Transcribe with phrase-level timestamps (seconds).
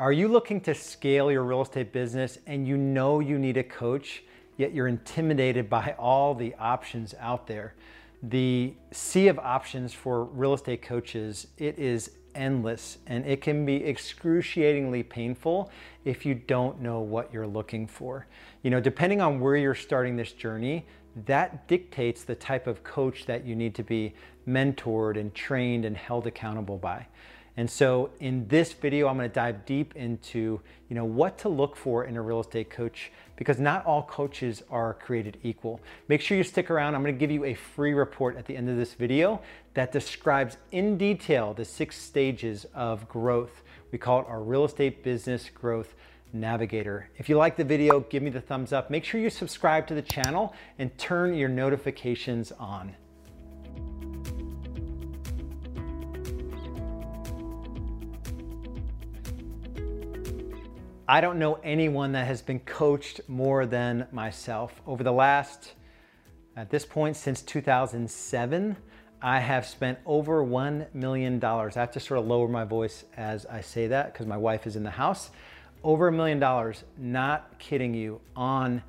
[0.00, 3.62] Are you looking to scale your real estate business and you know you need a
[3.62, 4.22] coach,
[4.56, 7.74] yet you're intimidated by all the options out there?
[8.22, 13.84] The sea of options for real estate coaches, it is endless and it can be
[13.84, 15.70] excruciatingly painful
[16.06, 18.26] if you don't know what you're looking for.
[18.62, 20.86] You know, depending on where you're starting this journey,
[21.26, 24.14] that dictates the type of coach that you need to be
[24.48, 27.06] mentored and trained and held accountable by.
[27.56, 31.76] And so in this video, I'm gonna dive deep into you know, what to look
[31.76, 35.80] for in a real estate coach because not all coaches are created equal.
[36.08, 36.94] Make sure you stick around.
[36.94, 39.40] I'm gonna give you a free report at the end of this video
[39.74, 43.62] that describes in detail the six stages of growth.
[43.92, 45.94] We call it our real estate business growth
[46.32, 47.08] navigator.
[47.18, 48.90] If you like the video, give me the thumbs up.
[48.90, 52.94] Make sure you subscribe to the channel and turn your notifications on.
[61.10, 64.80] I don't know anyone that has been coached more than myself.
[64.86, 65.72] Over the last,
[66.56, 68.76] at this point, since 2007,
[69.20, 71.44] I have spent over $1 million.
[71.44, 74.68] I have to sort of lower my voice as I say that because my wife
[74.68, 75.30] is in the house.
[75.82, 78.80] Over a million dollars, not kidding you, on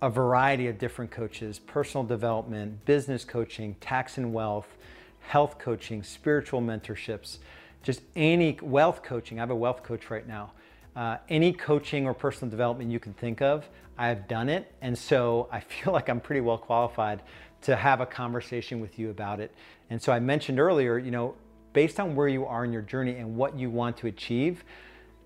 [0.00, 4.76] a variety of different coaches, personal development, business coaching, tax and wealth,
[5.18, 7.38] health coaching, spiritual mentorships,
[7.82, 9.40] just any wealth coaching.
[9.40, 10.52] I have a wealth coach right now.
[10.96, 14.72] Uh, any coaching or personal development you can think of, I've done it.
[14.80, 17.22] And so I feel like I'm pretty well qualified
[17.62, 19.54] to have a conversation with you about it.
[19.90, 21.34] And so I mentioned earlier, you know,
[21.72, 24.64] based on where you are in your journey and what you want to achieve,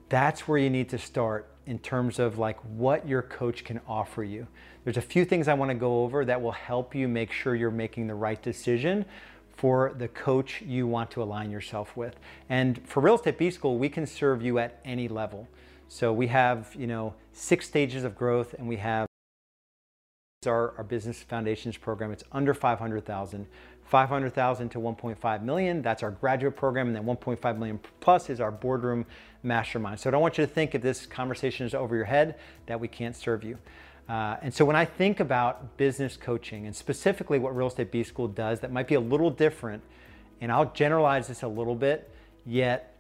[0.09, 4.25] that's where you need to start in terms of like what your coach can offer
[4.25, 4.47] you.
[4.83, 7.55] There's a few things I want to go over that will help you make sure
[7.55, 9.05] you're making the right decision
[9.61, 12.17] for the coach you want to align yourself with.
[12.49, 15.47] And for Real Estate B School, we can serve you at any level.
[15.87, 19.07] So we have, you know, six stages of growth and we have
[20.47, 22.11] our, our business foundations program.
[22.11, 23.47] It's under 500,000,
[23.85, 25.83] 500,000 to 1.5 million.
[25.83, 26.87] That's our graduate program.
[26.87, 29.05] And then 1.5 million plus is our boardroom
[29.43, 30.01] mastermind.
[30.01, 32.81] So I don't want you to think if this conversation is over your head that
[32.81, 33.59] we can't serve you.
[34.11, 38.03] Uh, and so when I think about business coaching and specifically what Real Estate B
[38.03, 39.85] School does that might be a little different,
[40.41, 42.11] and I'll generalize this a little bit,
[42.45, 42.97] yet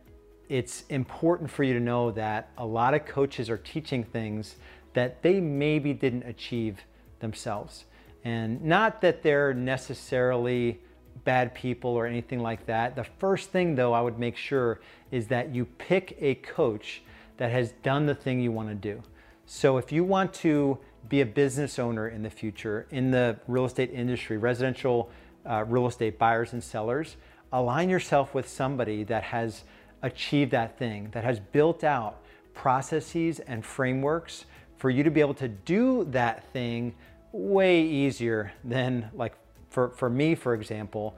[0.48, 4.54] it's important for you to know that a lot of coaches are teaching things
[4.92, 6.78] that they maybe didn't achieve
[7.18, 7.86] themselves.
[8.22, 10.78] And not that they're necessarily
[11.24, 12.94] bad people or anything like that.
[12.94, 17.02] The first thing though I would make sure is that you pick a coach
[17.38, 19.02] that has done the thing you want to do.
[19.44, 23.64] So if you want to be a business owner in the future in the real
[23.64, 25.10] estate industry, residential
[25.48, 27.16] uh, real estate buyers and sellers,
[27.52, 29.64] align yourself with somebody that has
[30.02, 32.20] achieved that thing, that has built out
[32.54, 34.44] processes and frameworks
[34.76, 36.94] for you to be able to do that thing
[37.32, 39.34] way easier than like
[39.68, 41.16] for, for me, for example,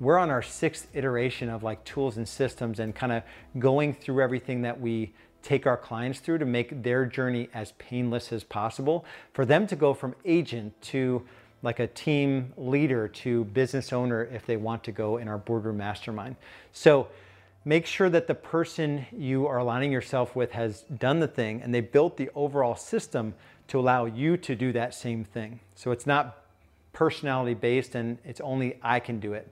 [0.00, 3.22] we're on our sixth iteration of like tools and systems and kind of
[3.58, 5.12] going through everything that we
[5.42, 9.76] take our clients through to make their journey as painless as possible for them to
[9.76, 11.22] go from agent to
[11.62, 15.76] like a team leader to business owner if they want to go in our boardroom
[15.76, 16.36] mastermind.
[16.72, 17.08] So
[17.64, 21.72] make sure that the person you are aligning yourself with has done the thing and
[21.72, 23.34] they built the overall system
[23.68, 25.60] to allow you to do that same thing.
[25.76, 26.42] So it's not
[26.92, 29.48] personality based and it's only I can do it.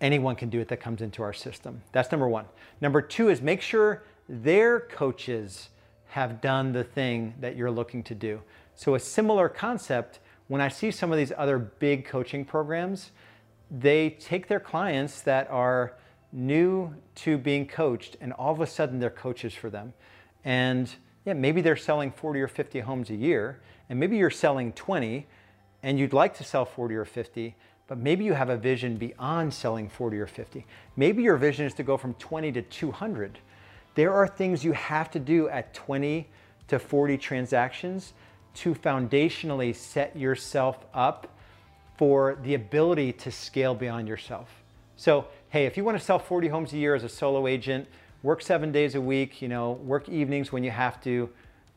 [0.00, 1.80] Anyone can do it that comes into our system.
[1.92, 2.46] That's number one.
[2.80, 5.68] Number two is make sure their coaches
[6.08, 8.40] have done the thing that you're looking to do.
[8.74, 10.18] So a similar concept,
[10.48, 13.12] when I see some of these other big coaching programs,
[13.70, 15.94] they take their clients that are
[16.32, 19.92] new to being coached and all of a sudden they're coaches for them.
[20.44, 20.94] And
[21.24, 25.26] yeah, maybe they're selling 40 or 50 homes a year and maybe you're selling 20
[25.82, 27.54] and you'd like to sell 40 or 50,
[27.86, 30.64] but maybe you have a vision beyond selling 40 or 50.
[30.96, 33.38] Maybe your vision is to go from 20 to 200.
[33.94, 36.28] There are things you have to do at 20
[36.68, 38.12] to 40 transactions
[38.54, 41.28] to foundationally set yourself up
[41.98, 44.48] for the ability to scale beyond yourself.
[44.96, 47.86] So hey, if you want to sell 40 homes a year as a solo agent,
[48.22, 51.28] work seven days a week, you know, work evenings when you have to,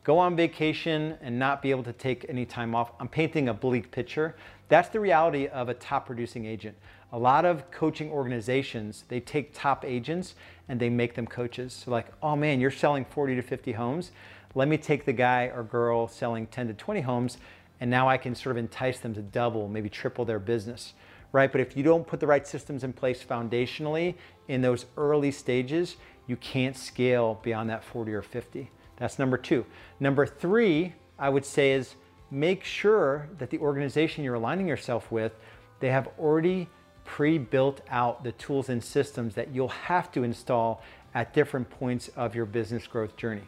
[0.02, 2.92] go on vacation and not be able to take any time off.
[3.00, 4.36] I'm painting a bleak picture.
[4.68, 6.76] That's the reality of a top producing agent.
[7.12, 10.34] A lot of coaching organizations, they take top agents
[10.68, 11.72] and they make them coaches.
[11.84, 14.12] So like, oh man, you're selling 40 to 50 homes.
[14.54, 17.38] Let me take the guy or girl selling 10 to 20 homes
[17.80, 20.94] and now I can sort of entice them to double, maybe triple their business
[21.32, 21.52] right?
[21.52, 24.14] But if you don't put the right systems in place foundationally
[24.48, 28.70] in those early stages, you can't scale beyond that 40 or 50.
[28.96, 29.66] That's number two.
[30.00, 31.94] Number three, I would say is
[32.30, 35.32] make sure that the organization you're aligning yourself with,
[35.80, 36.68] they have already
[37.06, 40.82] pre-built out the tools and systems that you'll have to install
[41.14, 43.44] at different points of your business growth journey.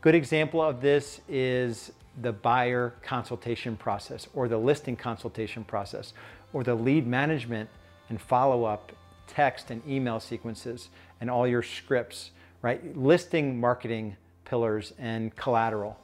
[0.00, 6.14] Good example of this is the buyer consultation process or the listing consultation process
[6.52, 7.68] or the lead management
[8.08, 8.92] and follow-up
[9.26, 10.88] text and email sequences
[11.20, 12.30] and all your scripts,
[12.62, 12.96] right?
[12.96, 15.98] Listing marketing pillars and collateral,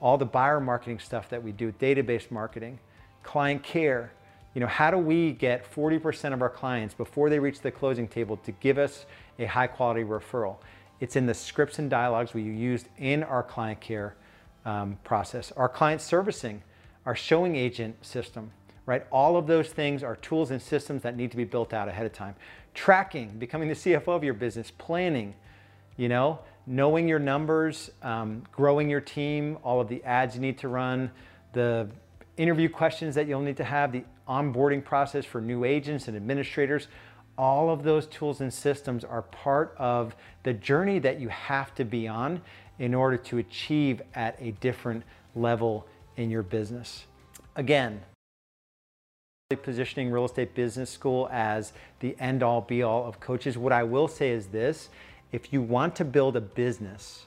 [0.00, 2.78] all the buyer marketing stuff that we do, database marketing,
[3.22, 4.12] client care.
[4.54, 8.08] You know, how do we get 40% of our clients before they reach the closing
[8.08, 9.06] table to give us
[9.38, 10.56] a high quality referral?
[10.98, 14.16] It's in the scripts and dialogues we used in our client care
[14.64, 15.52] um, process.
[15.52, 16.62] Our client servicing,
[17.06, 18.50] our showing agent system,
[18.86, 19.06] right?
[19.12, 22.04] All of those things are tools and systems that need to be built out ahead
[22.04, 22.34] of time.
[22.74, 25.34] Tracking, becoming the CFO of your business, planning,
[25.96, 30.58] you know, knowing your numbers, um, growing your team, all of the ads you need
[30.58, 31.10] to run,
[31.52, 31.88] the
[32.36, 36.86] interview questions that you'll need to have, the onboarding process for new agents and administrators,
[37.36, 41.84] all of those tools and systems are part of the journey that you have to
[41.84, 42.40] be on
[42.78, 45.02] in order to achieve at a different
[45.34, 45.86] level
[46.16, 47.06] in your business.
[47.56, 48.02] Again,
[49.56, 53.58] positioning real estate business school as the end all be all of coaches.
[53.58, 54.88] What I will say is this,
[55.32, 57.26] if you want to build a business,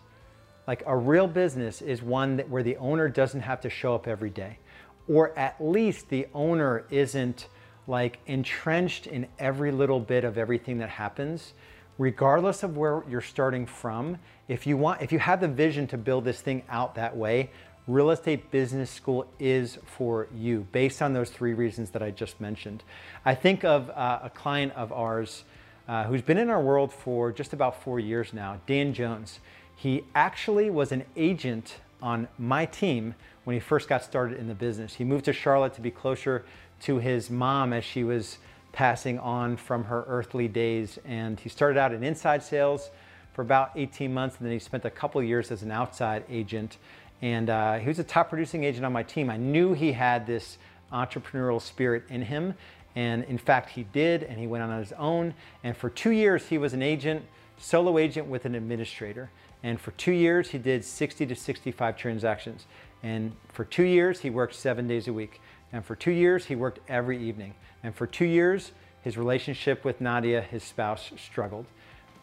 [0.66, 4.08] like a real business is one that where the owner doesn't have to show up
[4.08, 4.60] every day,
[5.08, 7.48] or at least the owner isn't
[7.88, 11.54] like entrenched in every little bit of everything that happens
[11.98, 14.18] regardless of where you're starting from,
[14.48, 17.50] if you want, if you have the vision to build this thing out that way,
[17.88, 22.40] real estate business school is for you based on those three reasons that I just
[22.40, 22.84] mentioned.
[23.26, 25.44] I think of uh, a client of ours
[25.88, 29.40] uh, who's been in our world for just about four years now, Dan Jones.
[29.76, 34.56] He actually was an agent on my team when he first got started in the
[34.56, 34.94] business.
[34.94, 36.46] He moved to Charlotte to be closer
[36.82, 38.38] to his mom as she was
[38.72, 41.00] passing on from her earthly days.
[41.06, 42.90] And he started out in inside sales
[43.34, 46.78] for about 18 months, and then he spent a couple years as an outside agent.
[47.22, 49.30] And uh, he was a top producing agent on my team.
[49.30, 50.58] I knew he had this
[50.92, 52.54] entrepreneurial spirit in him.
[52.96, 55.34] And in fact, he did, and he went on his own.
[55.64, 57.26] And for two years, he was an agent,
[57.58, 59.32] solo agent with an administrator.
[59.64, 62.66] And for two years, he did 60 to 65 transactions.
[63.04, 65.42] And for two years, he worked seven days a week.
[65.74, 67.54] And for two years, he worked every evening.
[67.84, 68.72] And for two years,
[69.02, 71.66] his relationship with Nadia, his spouse, struggled.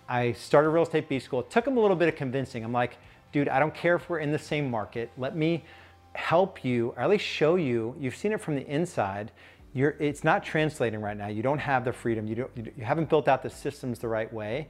[0.09, 1.41] I started Real Estate B School.
[1.41, 2.65] It took him a little bit of convincing.
[2.65, 2.97] I'm like,
[3.33, 5.11] dude, I don't care if we're in the same market.
[5.19, 5.65] Let me
[6.15, 7.95] help you, or at least show you.
[8.01, 9.31] You've seen it from the inside.
[9.73, 11.29] You're, it's not translating right now.
[11.29, 12.27] You don't have the freedom.
[12.27, 14.69] You, don't, you haven't built out the systems the right way.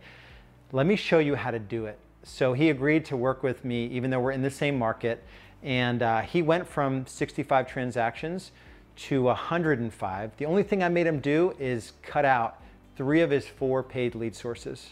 [0.73, 1.99] Let me show you how to do it.
[2.23, 5.25] So he agreed to work with me, even though we're in the same market.
[5.63, 8.53] And uh, he went from 65 transactions
[8.97, 10.37] to 105.
[10.37, 12.61] The only thing I made him do is cut out
[12.97, 14.91] three of his four paid lead sources.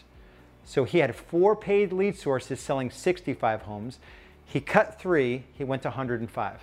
[0.65, 3.99] So he had four paid lead sources selling 65 homes.
[4.45, 6.59] He cut three, he went to 105.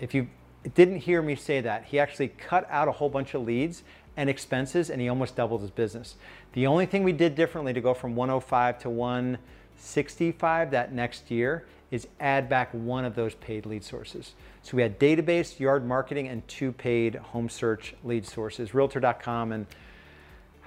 [0.00, 0.28] If you
[0.74, 3.82] didn't hear me say that, he actually cut out a whole bunch of leads
[4.16, 6.16] and expenses and he almost doubled his business.
[6.52, 11.66] The only thing we did differently to go from 105 to 165 that next year
[11.92, 14.32] is add back one of those paid lead sources.
[14.62, 19.66] So we had database, yard marketing, and two paid home search lead sources, realtor.com, and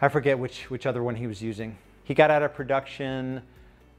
[0.01, 1.77] I forget which, which other one he was using.
[2.03, 3.41] He got out of production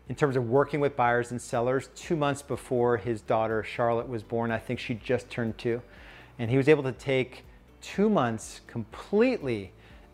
[0.08, 4.22] in terms of working with buyers and sellers two months before his daughter Charlotte was
[4.22, 4.52] born.
[4.52, 5.82] I think she just turned two.
[6.38, 7.44] And he was able to take
[7.80, 9.72] two months completely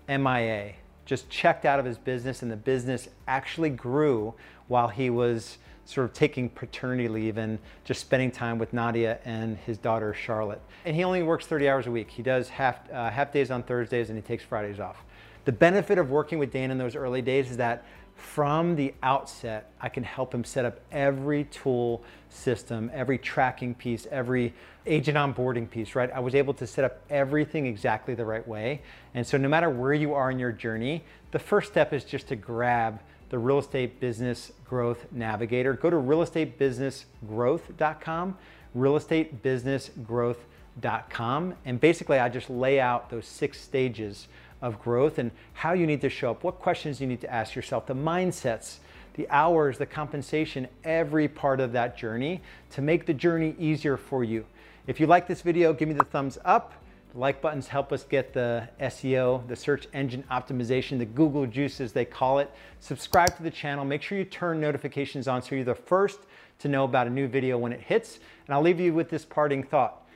[0.08, 0.72] MIA,
[1.04, 4.32] just checked out of his business, and the business actually grew
[4.68, 9.56] while he was sort of taking paternity leave and just spending time with Nadia and
[9.58, 10.60] his daughter Charlotte.
[10.84, 12.10] And he only works 30 hours a week.
[12.10, 15.02] He does half, uh, half days on Thursdays and he takes Fridays off.
[15.44, 17.84] The benefit of working with Dan in those early days is that
[18.14, 24.06] from the outset, I can help him set up every tool system, every tracking piece,
[24.10, 24.54] every
[24.86, 26.10] agent onboarding piece, right?
[26.12, 28.82] I was able to set up everything exactly the right way.
[29.14, 32.28] And so no matter where you are in your journey, the first step is just
[32.28, 33.00] to grab
[33.32, 35.72] the Real Estate Business Growth Navigator.
[35.72, 38.36] Go to realestatebusinessgrowth.com,
[38.76, 44.28] realestatebusinessgrowth.com, and basically I just lay out those six stages
[44.60, 47.54] of growth and how you need to show up, what questions you need to ask
[47.54, 48.80] yourself, the mindsets,
[49.14, 54.24] the hours, the compensation, every part of that journey to make the journey easier for
[54.24, 54.44] you.
[54.86, 56.74] If you like this video, give me the thumbs up.
[57.14, 61.92] Like buttons help us get the SEO, the search engine optimization, the Google juice as
[61.92, 62.50] they call it.
[62.80, 63.84] Subscribe to the channel.
[63.84, 66.20] Make sure you turn notifications on so you're the first
[66.60, 68.18] to know about a new video when it hits.
[68.46, 70.06] And I'll leave you with this parting thought.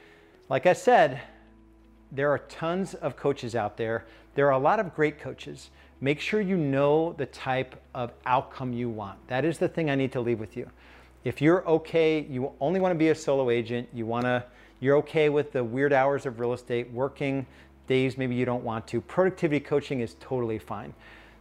[0.49, 1.21] Like I said,
[2.13, 4.07] there are tons of coaches out there.
[4.35, 5.71] There are a lot of great coaches.
[6.01, 9.19] Make sure you know the type of outcome you want.
[9.29, 10.71] That is the thing I need to leave with you.
[11.25, 14.45] If you're okay, you only want to be a solo agent, you want to
[14.81, 17.47] you're okay with the weird hours of real estate, working
[17.87, 19.01] days maybe you don't want to.
[19.01, 20.93] Productivity coaching is totally fine.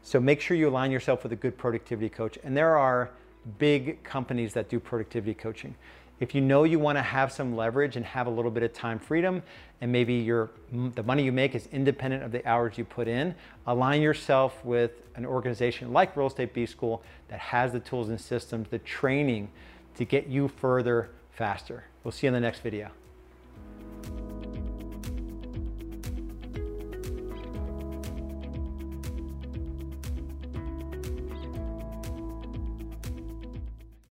[0.02, 2.38] So make sure you align yourself with a good productivity coach.
[2.44, 3.10] And there are
[3.58, 5.76] big companies that do productivity coaching.
[6.20, 8.72] If you know you want to have some leverage and have a little bit of
[8.72, 9.44] time freedom,
[9.82, 13.36] and maybe your the money you make is independent of the hours you put in,
[13.68, 18.22] align yourself with an organization like Real Estate B School that has the tools and
[18.22, 19.50] systems, the training
[19.96, 21.84] to get you further faster.
[22.04, 22.92] We'll see you in the next video.